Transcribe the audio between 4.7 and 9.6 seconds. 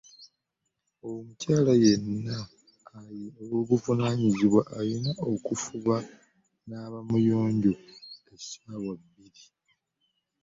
alina okufuba okulaba nga aba muyonjo saawa bina.